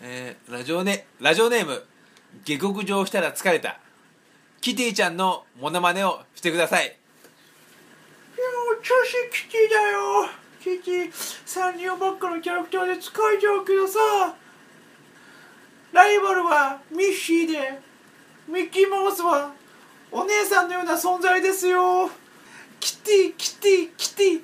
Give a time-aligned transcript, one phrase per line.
[0.00, 1.82] えーラジオネラジオネーム
[2.44, 3.80] 下克上したら疲れた。
[4.60, 6.86] キティちゃんのモノマネをしてください。
[6.86, 6.94] いや
[8.82, 10.28] 調子キティだよ。
[10.60, 11.10] キティ
[11.46, 13.98] サンリオばっかのキャラクターで疲れちゃうけどさ。
[15.92, 17.80] ライバルはミッシーで
[18.46, 19.52] ミッキーマウスは
[20.12, 22.10] お姉さんのような存在ですよ。
[22.78, 24.42] キティキティキティ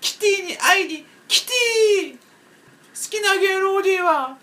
[0.00, 2.12] キティに会いにキティ。
[2.14, 2.18] 好
[3.10, 4.38] きな芸能人は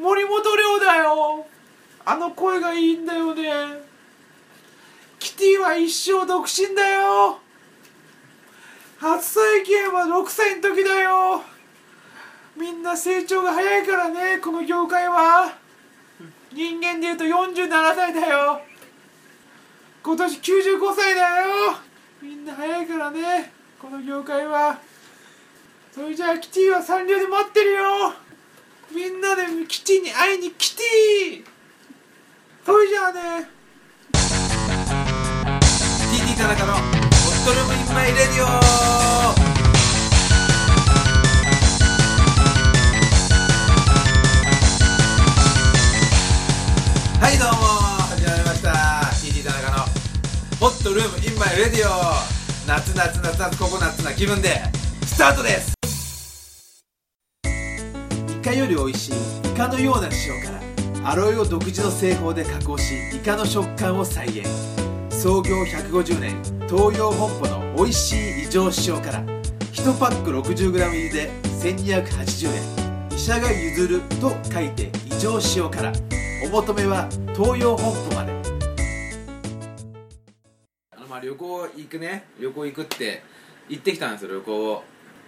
[0.00, 1.46] 森本レオだよ。
[2.06, 3.42] あの声がいいんだよね。
[5.18, 7.38] キティは一生独身だよ。
[8.98, 11.42] 初体験は6歳の時だよ。
[12.56, 15.52] みんな成長が早いからねこの業界は。
[16.50, 18.62] 人間でいうと47歳だよ。
[20.02, 21.76] 今年95歳だよ。
[22.22, 24.78] みんな早いからねこの業界は。
[25.92, 28.29] それじゃあキティはサンリオで待ってるよ。
[28.92, 31.44] みんなでキティに会いにキティ
[32.66, 33.48] それじゃあね。
[36.12, 38.46] TT 田中のホットルームインマイレディオ。
[47.20, 47.54] はいどうも。
[48.10, 48.70] 始まりました。
[49.24, 49.84] TT 田中の
[50.58, 51.90] ホットルームインマイレディオ。
[52.66, 54.60] 夏夏夏夏ココナッツな気分で
[55.06, 55.79] スタートです。
[58.42, 60.60] カより美味しいイカのような塩辛
[61.04, 64.48] アロエを独自の製法で加工しイカの食感を再現。
[65.10, 69.20] 創業150年東洋本舗の美味しい異常塩辛
[69.72, 73.14] 1パック 60g 入りで1280円。
[73.14, 75.92] 医者が譲ると書いて異常塩辛
[76.46, 78.32] お求めは東洋本舗まで。
[80.96, 82.24] あのまあ旅行行くね。
[82.40, 83.22] 旅行行くって
[83.68, 84.82] 行ってきたんですよ旅行を。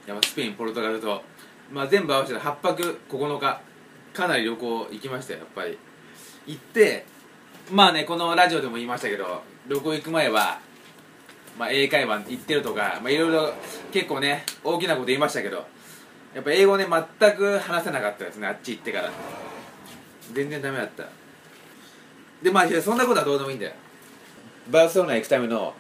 [0.06, 1.22] やっぱスペインポルトガルと。
[1.70, 3.60] まあ全部合わせて8泊9日
[4.12, 5.78] かなり旅行行きましたよやっぱり。
[6.46, 7.06] 行って
[7.70, 10.58] まあねこのラジオでも言いましたけど旅行行く前は、
[11.58, 13.52] まあ、英会話行ってるとか、まあ、いろいろ
[13.92, 15.67] 結構ね大きなこと言いましたけど
[16.34, 16.86] やっぱ英語ね
[17.20, 19.11] 全く話せなかったですねあっち行ってから。
[20.33, 21.05] 全然ダメだった。
[22.42, 23.73] でまあそんなことはどうでもいいんだよ。
[24.70, 25.74] バルセロナ行くための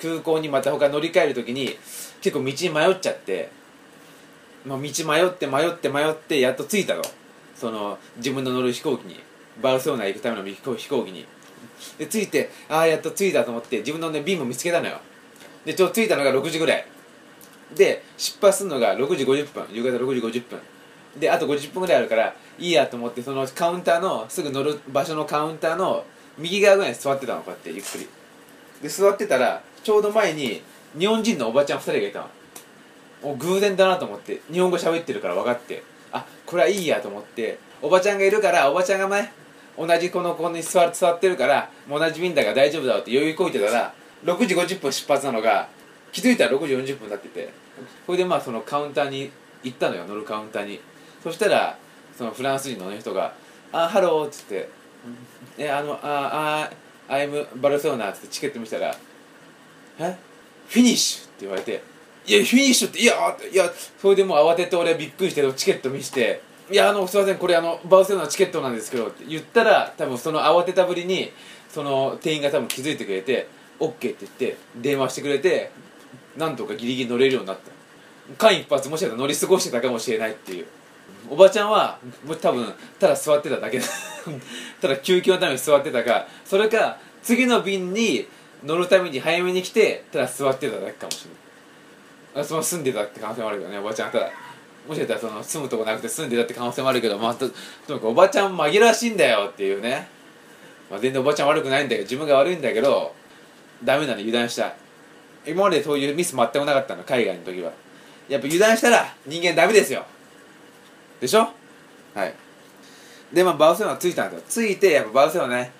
[0.00, 1.76] 空港にまた他乗り換える時に
[2.20, 3.50] 結構道に迷っちゃって、
[4.66, 7.02] ま、道迷って迷って迷ってやっと着いたの。
[7.54, 9.20] その自分の乗る飛行機に。
[9.62, 11.26] バルセロナ行くための飛行機に。
[11.98, 14.98] で着いてああやっと着いたと思って自分のね便も見つけたのよ。
[15.64, 16.86] でちょうど着いたのが6時ぐらい。
[17.74, 19.66] で出発するのが6時50分。
[19.70, 20.60] 夕方6時50分。
[21.18, 26.04] であと50分ぐらいあるからいいやと思ってそのカウンターのすぐ乗る場所のカウンターの
[26.36, 28.08] 右側ぐらいに座ってたのこうやってゆっくり。
[28.82, 30.62] で座ってたらちょうど前に
[30.98, 32.28] 日本人のおばちゃん2人がいたの。
[33.22, 35.82] もう偶然だなと思って日本語喋ってるから分かって
[36.12, 39.32] あこれはいいやと思っておばちゃんがいるからおばちゃんがね
[39.78, 43.94] 同じこのここに座座ってるからもう同じ便だから大丈夫だろうって余裕こいてたら
[44.24, 45.68] 6時50分出発なのが
[46.12, 47.50] 気づいたら6時40分経ってて
[48.06, 49.30] それでまあそのカウンターに
[49.62, 50.80] 行ったのよ乗るカウンターに。
[51.26, 51.76] そしたら
[52.16, 54.68] そのフランス人の、人が「あ hello」っつって
[55.58, 56.70] 「えあのあ
[57.08, 58.96] あ I'm バルセロナ」っつってチケット見せたら
[59.98, 60.16] 「え？
[60.68, 61.82] フィニッシュ」って言われて
[62.26, 63.14] 「いやフィニッシュっていや
[63.52, 63.70] いや
[64.00, 71.32] それでもう慌てて俺びっくりしてチケット見せて「いやあのすいませんこれあのバルセロナのチケットなんですけど」って言ったら多分その慌てたぶりに
[71.68, 73.46] その店員が多分気づいてくれて
[73.78, 75.70] 「OK」って言って電話してくれて
[76.36, 77.76] なんとかギリギリ乗れるようになった。
[78.38, 80.66] 間一髪もしかしたら乗り過ごしてたかもしれないっていう。
[81.30, 81.98] おばちゃんは
[82.40, 83.80] 多分ただ座ってただけ
[84.80, 88.28] ただ休憩のために座ってたかそれか次の便に
[88.64, 91.45] 乗るために早めに来てただ座ってただけかもしれない。
[92.44, 94.30] その住んでたって可能性もあるけどねおばちゃんただ
[94.86, 97.54] もしかしたらその住むとこなくて住んでたって可能性もあるけどまあとと
[97.94, 100.08] にかくおばちゃん紛らわしいんだよっていうね、
[100.90, 103.14] まあ、全然おばちゃん悪くないんだけど自分が悪いんだけど
[103.82, 104.74] ダメなの油断した。
[105.46, 107.72] 今までそういうミス全くなかったの海外の時は。
[108.28, 110.04] やっぱ油断したら人間ダメですよ。
[111.20, 111.48] でしょ？
[112.14, 112.34] はい。
[113.32, 114.68] でまあバルセロナ着いたんですよ。
[114.68, 115.72] 着いてやっぱバルセロナね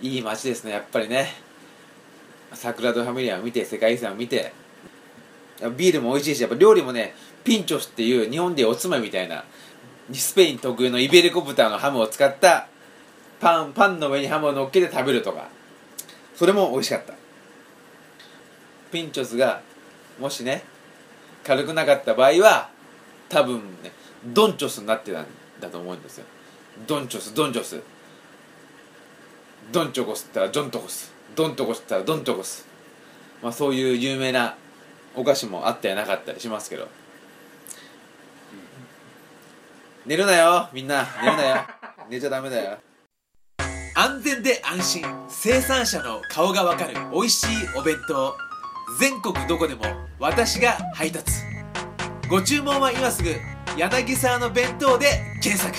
[0.00, 1.28] いい街ですねやっぱりね。
[2.54, 4.52] サクラド・ファミリアを見て世界遺産を見て
[5.76, 7.14] ビールも美味しいしやっぱ料理もね
[7.44, 9.44] ピンチョスっていう日本でおつまみみたいな
[10.12, 12.68] スペイン特有のイベリコ豚のハムを使った
[13.40, 15.48] パンパンの上にハムを乗っけて食べるとか
[16.34, 17.14] それも美味しかった。
[18.90, 19.60] ピンチョスが
[20.20, 20.62] もしね
[21.44, 22.70] 軽くなかった場合は
[23.28, 23.92] 多分ね
[24.24, 25.26] ドンチョスになってたん
[25.60, 26.24] だと思うんですよ。
[26.86, 27.80] ドンチョスドンチョス。
[29.72, 31.12] ドンチョコスったらドントコス。
[31.34, 32.66] ドントコスって言ったらドントコス
[33.42, 34.56] まあそういう有名な
[35.16, 36.88] お菓子もあったりなかったりしますけど。
[40.06, 41.06] 寝るなよみんな。
[41.22, 41.66] 寝るなよ。
[42.10, 42.78] 寝ちゃダメだよ。
[43.94, 45.04] 安全で安心。
[45.28, 46.94] 生産者の顔がわかる。
[47.12, 48.36] 美味しいお弁当。
[48.98, 49.84] 全国どこでも。
[50.18, 51.32] 私が配達。
[52.28, 53.34] ご注文は今すぐ。
[53.76, 55.76] 柳沢の弁当で検索。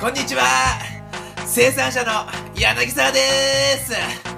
[0.00, 0.44] こんにちは。
[1.46, 3.20] 生産者の柳沢で
[3.78, 4.33] す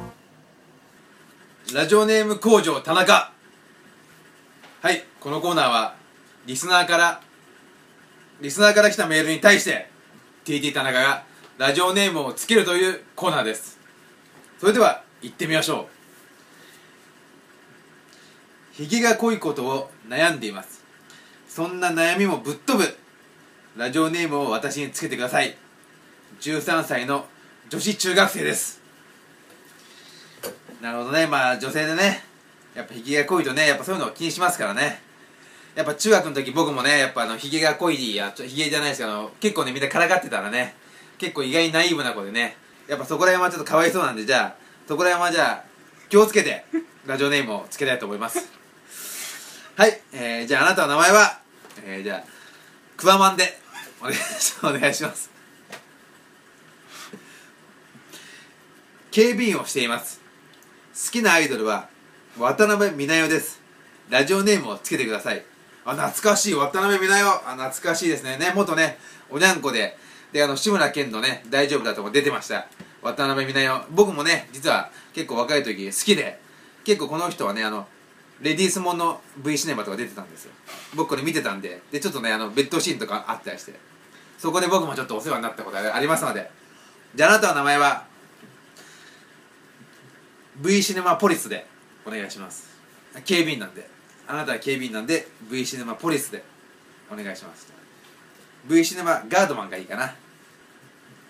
[1.74, 3.32] ラジオネーム工場田中。
[4.82, 5.96] はいこのコーナーは
[6.46, 7.20] リスナーから
[8.40, 9.90] リスナーから来たメールに対して
[10.44, 11.24] TT 田中が
[11.58, 13.80] ラジオネームをつけるというコーナーです。
[14.60, 15.88] それでは行ってみましょ
[18.78, 18.84] う。
[18.84, 20.84] ひげが濃いことを悩んでいます。
[21.48, 22.96] そんな悩みもぶっ飛ぶ
[23.76, 25.56] ラジオネームを私につけてください。
[26.40, 27.26] 13歳の
[27.68, 28.85] 女子中学生です。
[30.86, 31.26] なるほどね。
[31.26, 32.22] まあ女性でね
[32.72, 35.00] やっぱひげが濃いとねやっぱそういうのを気にしますからね。
[35.74, 40.76] やっぱ中学の時僕もねやっぱあのひげが濃いやひげじゃないですけど結構ねみんなからかってたらね
[41.18, 42.56] 結構意外にナイーブな子でね
[42.86, 44.56] やっぱそこら辺はちょっとかわいそうなんでじゃあ
[44.86, 45.64] そこら辺はじゃあ
[46.08, 46.64] 気をつけて
[47.04, 48.48] ラジオネームをつけたいと思います。
[49.74, 51.40] はい、えー、じゃああなたの名前は
[51.84, 52.24] えー、じゃあ
[52.96, 53.58] クワマンで
[54.00, 55.30] お願いします。
[59.10, 60.25] 警備員をしています。
[60.96, 61.90] 好きなアイドルは
[62.38, 63.60] 渡辺美奈代です。
[64.08, 65.44] ラジオネームをつけてください。
[65.84, 66.54] あ懐かしい。
[66.54, 67.52] 渡辺美奈代。
[67.52, 68.38] あ懐かしいですね。
[68.38, 68.96] ね元ね
[69.28, 69.98] おにゃんこで。
[70.32, 72.66] であの志村けんのね大丈夫だとも出てました。
[73.02, 73.86] 渡辺美奈代。
[73.90, 76.40] 僕もね実は結構若い時好きで
[76.82, 77.86] 結構この人はねあの
[78.40, 80.52] レディースもんの V シネマとか出てたんですよ。
[80.94, 81.82] 僕これ見てたんで。
[81.92, 83.74] でちょっとねあのベッドシーンとかあったりして。
[84.38, 86.50] そこで僕もちょっとお世話になったことがありますので。
[87.14, 88.06] じゃああなたの名前は
[90.58, 91.66] V シネマポリスで
[92.06, 92.68] お願いします。
[93.24, 93.88] 警備員なんで。
[94.26, 96.42] あなたは警備員なんで V シネマポリスで
[97.12, 97.72] お願いします。
[98.66, 100.14] V シネマガードマンがいいかな。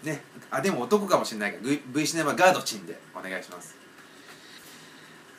[0.05, 0.23] ね。
[0.50, 3.75] あでも男かもしれないから V, シネマガードチンでお願いします。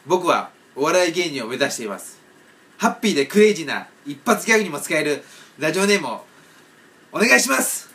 [0.06, 2.20] 僕はお笑い芸人を目指しています。
[2.78, 5.24] ハッピーでクレイジーな一発ギャグにも使える
[5.58, 6.26] ラジオネームを
[7.14, 7.90] お願いします。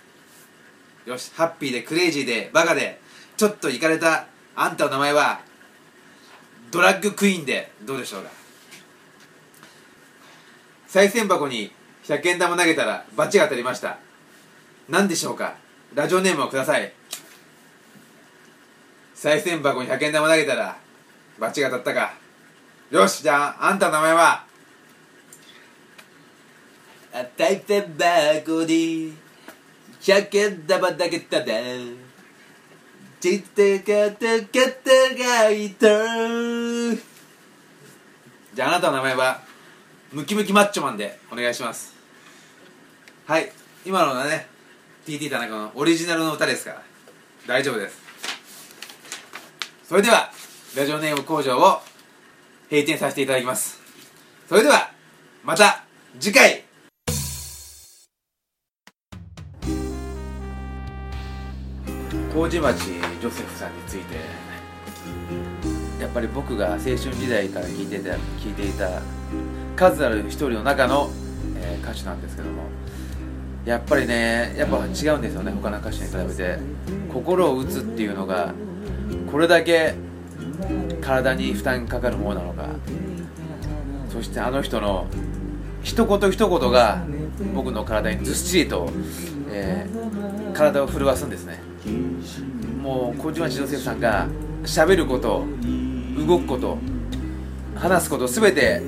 [1.04, 3.00] よしハッピーでクレイジーでバカで
[3.36, 5.40] ちょっとイかれたあんたの名前は
[6.72, 8.30] ドラッグクイーンでどうでしょうか？
[10.88, 11.70] 賽銭箱に
[12.04, 13.98] 100円玉投げたらバチが当たりました。
[14.88, 15.54] 何でしょうか？
[15.94, 16.92] ラジオネームをください。
[19.14, 20.78] 賽銭箱に100円玉投げたら
[21.38, 22.14] バチが当たったか。
[22.90, 24.46] よしじゃああんたの名前は？
[27.36, 29.14] 賽銭箱に
[30.00, 31.44] 100円玉投げたら
[33.22, 34.48] ちってかたか
[34.82, 35.86] たがいた
[38.52, 39.40] じゃああなたの名前は
[40.10, 41.94] ムキムキマッチョマンでお願いします。
[43.26, 43.52] はい
[43.86, 44.48] 今のはね
[45.06, 46.82] TT 田中のオリジナルの歌ですから。
[47.46, 48.00] 大丈夫です。
[49.84, 50.32] それでは
[50.76, 51.80] ラジオネーム工場を
[52.72, 53.80] 閉店させていただきます。
[54.48, 54.90] それでは
[55.44, 55.84] また
[56.18, 56.64] 次回。
[62.32, 64.16] 麹町ジョセフさんについて。
[66.00, 69.00] やっぱり僕が青春時代から聴いてた聞いていた
[69.76, 71.10] 数ある一人の中の、
[71.56, 72.62] えー歌手なんですけども。
[73.64, 76.58] やっぱりねやっぱ違うんですよね他の歌手に比べて。
[77.12, 78.52] 心を打つっていうのが
[79.30, 79.94] これだけ
[81.00, 82.66] 体に負担かかるものなのか。
[84.10, 85.06] そしてあの人の
[85.82, 87.02] 一言一言が
[87.54, 88.90] 僕の体にずっしりと、
[89.50, 91.60] えー体を震わすんですね。
[92.80, 94.28] もう小島千代さんが
[94.64, 95.44] 喋ること
[96.26, 96.78] 動くこと
[97.74, 98.82] 話すこと全て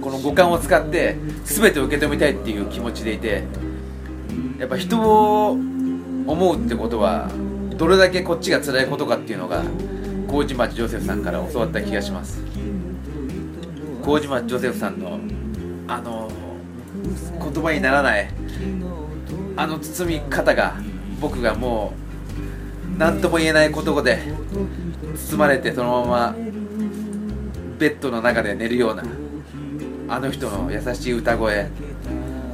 [0.00, 3.44] この五感を使って全て受け止めたいっていう気持ちでいて
[4.58, 7.30] やっぱ人を思うってことは
[7.76, 9.62] どれだけこっちが辛いことかっていうのが
[10.28, 12.42] 麹町ジョセフさんから教わった気がします。
[14.02, 15.18] 麹町ジョセフさんの
[15.88, 16.30] あの
[17.52, 18.28] 言葉にならない
[19.56, 20.74] あの包み方が
[21.20, 22.03] 僕がもう
[22.98, 24.20] 何とも言えない言葉で
[25.30, 26.36] 包まれてそのまま
[27.78, 29.04] ベッドの中で寝るような
[30.08, 31.68] あの人の優しい歌声。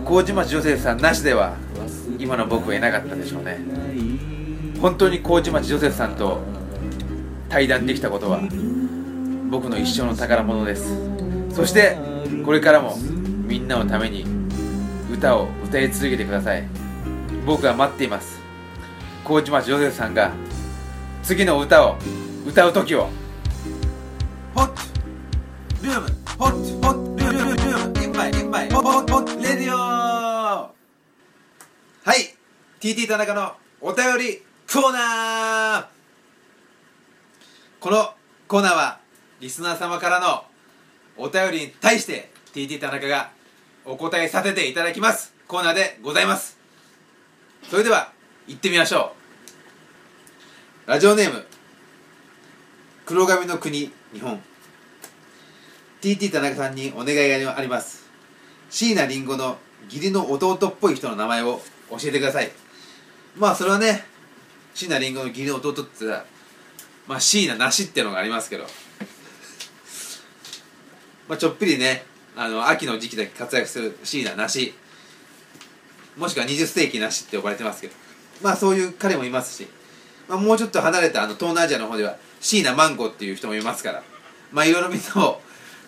[0.05, 1.55] 麹町ジョセフさんなしでは
[2.19, 3.59] 今の僕はいなかったでしょうね。
[4.81, 6.41] 本当に麹町ジョセフさんと
[7.49, 8.41] 対談できたことは
[9.51, 10.97] 僕の一生の宝物です。
[11.55, 11.99] そして
[12.45, 12.97] これからも
[13.47, 14.25] みんなのために
[15.13, 16.67] 歌を歌い続けてください。
[17.47, 18.40] 僕は待っています。
[19.25, 20.33] 麹町ジョセフさんが
[21.23, 21.97] 次の歌を
[22.47, 23.09] 歌う時を。
[24.55, 24.71] ホッ
[25.83, 26.09] ルーム
[26.39, 26.51] ホッ
[26.83, 28.31] ホッルームルームインバイ。
[28.31, 28.71] インバイ。
[28.71, 29.79] ホットホッレディオ。
[29.79, 30.73] は
[32.07, 32.35] い。
[32.81, 35.87] TT 田中のお便りコーナー。
[37.79, 38.15] この
[38.49, 39.01] コーナーは
[39.41, 40.45] リスナー様からの
[41.17, 43.31] お便りに対して TT 田中が
[43.85, 45.35] お答えさせていただきます。
[45.47, 46.59] コーナーでございます。
[47.71, 48.13] それでは
[48.51, 49.13] 行ってみましょ
[50.87, 50.91] う。
[50.91, 51.47] ラジオネーム
[53.07, 54.41] 黒髪の国日本。
[56.01, 58.11] TT 田中さんにお願いがあります。
[58.69, 62.51] 椎名林檎の義理の弟っぽい人の名前を教えてください。
[63.37, 64.05] まあそれはね
[64.75, 66.25] 椎名林檎の義理の弟って言ったら
[67.07, 68.65] まあ椎名なしってのがありますけど。
[71.29, 72.05] まあちょっぴりね
[72.35, 74.75] あの秋の時期だけ活躍する椎名なし。
[76.17, 78.10] もしくは20世紀なしって呼ばれてますけど。
[78.43, 79.69] まあそういう彼もいますし、
[80.29, 84.03] まあ、もうちょっと離れたあの東南アジアの方では椎名マンゴっていう人もいますから
[84.53, 85.41] まあいろいろみんなも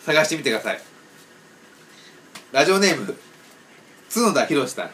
[0.05, 0.81] 探してみてください。
[2.53, 3.17] ラジオネーム
[4.13, 4.91] 角田博さん。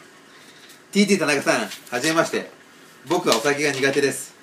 [0.93, 2.49] TT 田中さんはじめまして。
[3.07, 4.35] 僕はお酒が苦手です。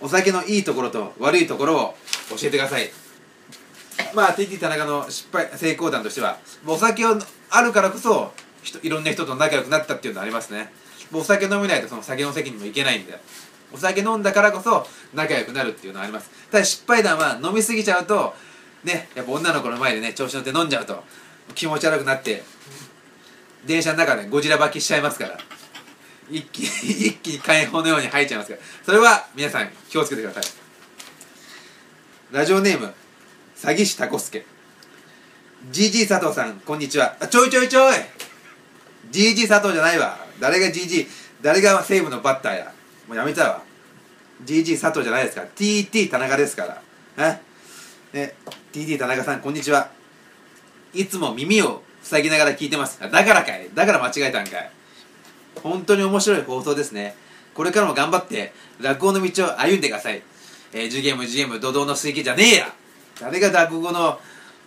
[0.00, 1.94] お酒のいいところと悪いところを
[2.30, 2.90] 教えてください。
[4.14, 7.18] まあ TT 田中の失敗成功談としてはお酒を
[7.50, 8.32] あるからこそ
[8.82, 10.72] いろんな人と仲良くなったっていうのはありますね。
[11.12, 13.18] お酒飲めないとその酒の席にも行けないんで。
[13.72, 16.30] お酒飲んだからこそ仲良くなるっていうのはあります。
[16.50, 18.34] ただ失敗談は飲みすぎちゃうと
[18.84, 21.02] ねやっぱ女の子の前でね調子乗って飲んじゃうと
[21.54, 22.42] 気持ち悪くなって
[23.66, 25.38] 電車の中でゴジラ履きしちゃいますから。
[26.28, 26.66] 一気に
[27.08, 28.62] 一気に火炎のように吐いちゃいますから。
[28.84, 30.44] それは皆さん気をつけてください。
[32.32, 32.92] ラジオネーム
[33.56, 34.44] 詐欺師タコスケ。
[35.70, 37.16] GG 佐藤さんこんにちは。
[37.20, 37.94] あちょいちょいちょい。
[39.10, 40.25] GG 佐藤じゃないわ。
[40.40, 41.06] 誰が GG
[41.42, 42.72] 誰が西武のバッターや。
[43.08, 43.62] もうやめたわ。
[44.44, 45.48] GG 佐藤じゃないですから。
[45.48, 46.80] TT 田中ですか
[47.16, 47.30] ら。
[47.32, 47.42] ね？
[48.12, 48.34] ね
[48.72, 49.90] TT 田中さんこんにちは。
[50.92, 53.00] いつも耳を塞ぎながら聞いてます。
[53.00, 53.68] だからかい。
[53.74, 54.70] だから間違えたんかい。
[55.62, 57.16] 本当に面白い放送ですね。
[57.54, 60.22] これからも頑張って落語の道を歩んでください。
[60.72, 62.74] えー、ジュゲームジュゲーム怒涛の水気じゃねえや。
[63.20, 64.20] 誰が落語の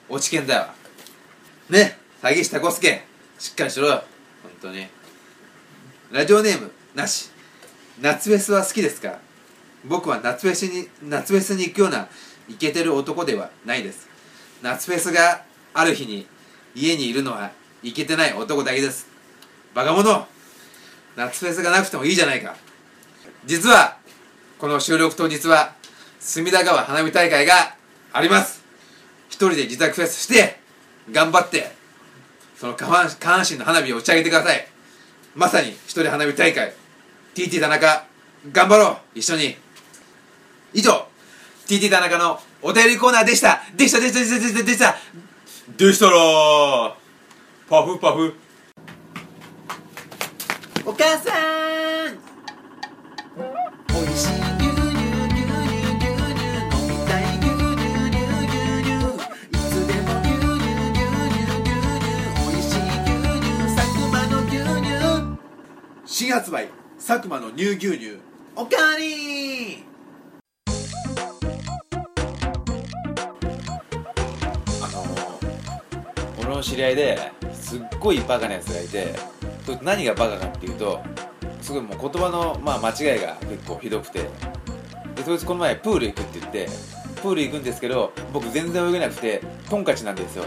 [0.08, 0.66] 落ち見だよ。
[1.70, 1.98] ね？
[2.22, 3.06] 詐欺師タコスケ。
[3.38, 4.04] しっかりしろよ。
[4.42, 4.88] 本当に。
[6.12, 7.30] ラジオネームなし。
[8.02, 9.20] 夏フェスは好きですか？
[9.86, 12.08] 僕は夏フェスに夏フェスに行くような
[12.48, 14.10] イケてる男ではないです。
[14.64, 16.26] 夏フェスがある日に
[16.74, 17.52] 家にいるのは
[17.84, 19.08] イケてない男だけです。
[19.76, 20.28] バカ者
[21.16, 22.56] 夏フェスがなくてもいいじゃないか。
[23.46, 23.98] 実は
[24.58, 25.76] この収録当日は
[26.20, 27.76] 隅田川花火大会が
[28.14, 28.64] あります。
[29.28, 30.58] 一人で自宅フェスして
[31.12, 31.72] 頑張って
[32.56, 34.68] その下半下半身の花火を打ち上げてください。
[35.40, 36.74] まさに一人花火大会。
[37.34, 38.06] TT 田中
[38.52, 38.98] 頑張ろう。
[39.16, 39.56] 一緒に。
[40.74, 41.08] 以上
[41.66, 44.02] TT 田中のお便りコーナーでしたでした。
[44.02, 44.98] でしたでしたでしたでした。
[45.78, 46.94] でしたら
[47.70, 48.36] パフパフ。
[50.86, 51.79] お母さん。
[66.20, 68.20] 新発売佐久間の乳牛乳。
[68.54, 69.86] おかわり
[74.82, 79.16] あのー、俺の知り合いですっごいバカなやつがいて
[79.82, 81.02] 何がバカかっていうと
[81.62, 84.24] すごいもう言葉の、まあ、間違いが結構ひどくて。
[85.16, 86.68] でそいつこの前プール行くって言って
[87.22, 90.44] プール行くんですけど僕全然泳げなくてトンカチなんですよ。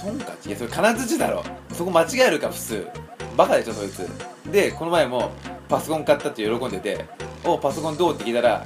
[0.00, 0.48] トンカチ？
[0.48, 1.44] いやそれ金槌だろ。
[1.74, 2.88] そこ間違えるか普通。
[3.36, 4.10] バカでしょそいつ。
[4.52, 5.30] でこの前も
[5.68, 7.06] パソコン買ったって喜んでて
[7.44, 8.64] 「おパソコンどう?」って聞いたら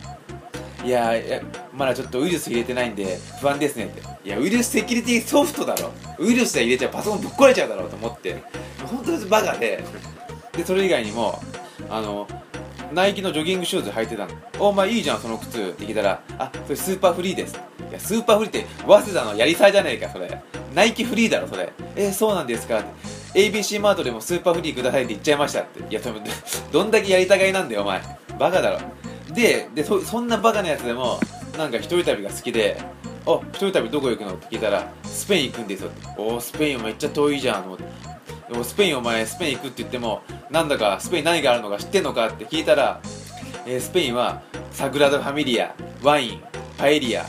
[0.84, 1.40] いやいや
[1.72, 4.02] まだちょっとウイルス入れてないんで不安ですねって。
[4.24, 5.92] いやウイルスセキュリティソフトだろ。
[6.18, 8.42] ウイルスで入れちゃうパソコンぶっ壊れちゃうだろと思って。
[8.84, 9.82] 本当にバカで。
[10.56, 11.40] でそれ以外にも
[11.88, 12.26] あの
[12.92, 17.54] ナイキのジョギングシューズ履いてたの「お前いいじゃんその靴」って聞いたら「あそれスーパーフリーです」
[17.90, 20.40] いやスーパーフリーって早稲田のヤリサーじゃねえかそれ。
[20.74, 21.72] ナイキフリーだろそれ。
[21.94, 22.88] えー、そうなんですかって。
[23.36, 25.80] ABC マートでもスーパーフリーくださいって言っちゃいましたって。
[25.80, 26.20] いやそれ
[26.72, 28.00] どんだけやりたがいなんだよお前。
[28.38, 28.80] バカだろ。
[29.34, 31.20] ででそそんなバカなやつでも
[31.58, 32.78] なんか一人旅が好きで
[33.26, 37.84] 「あ一人旅どこ行くの?」って聞いたら「スペイン行くんですよ」って「おスペインめっちゃ遠いじゃん」と思って
[38.52, 42.28] でもスペインお前スペイン行くって言ってもなんだかスペイン何があるのか知ってんのか？
[42.28, 43.00] って聞いたら、
[43.66, 44.40] えースペインは
[44.72, 46.40] サグラダ・ファミリアワイン
[46.78, 47.26] パエリア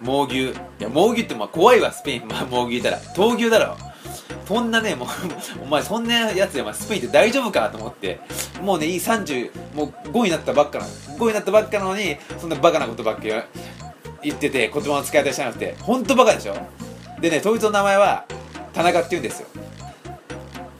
[0.00, 0.50] 猛牛。
[0.50, 2.98] いや猛牛ってまあ怖いわスペイン、まあ、猛牛いたら。
[3.14, 3.76] 闘牛だろ。
[4.46, 5.08] そんなねもう
[5.64, 8.20] お前そんなやつでお前スペインって大丈夫かと思って
[8.60, 10.90] もうねいい30もう5になったばっかなの。
[11.18, 13.22] 5になったばっかなのにそんなバカなことばっか
[14.22, 15.74] 言ってて言葉の使い方しなくて。
[15.80, 16.56] 本当バカでしょ？
[17.20, 18.24] でねそいつの名前は
[18.72, 19.46] 田中って言うんですよ。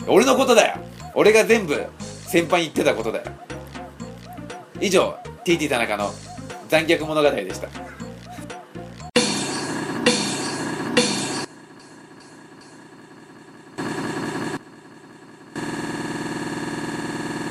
[0.06, 0.76] 俺のことだよ。
[1.14, 1.84] 俺が全部
[2.26, 3.24] 先輩に言ってたことだよ。
[4.80, 6.12] 以上 TT 田中の
[6.68, 7.68] 残虐物語でした。